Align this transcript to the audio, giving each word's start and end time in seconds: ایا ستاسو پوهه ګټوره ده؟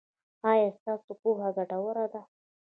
ایا 0.49 0.67
ستاسو 0.77 1.11
پوهه 1.21 1.49
ګټوره 1.57 2.05
ده؟ 2.13 2.21